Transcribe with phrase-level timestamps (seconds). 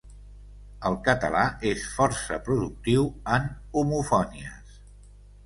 [0.89, 1.43] El català
[1.73, 3.05] és força productiu
[3.37, 3.47] en
[3.83, 4.83] homofonies.